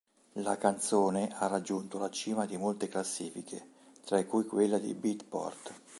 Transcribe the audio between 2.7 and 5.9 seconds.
classifiche, tra cui quella di Beatport.